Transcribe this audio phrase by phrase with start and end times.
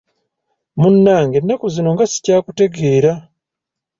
[0.79, 3.13] Munnange ennaku zino nga sikyakutegeera!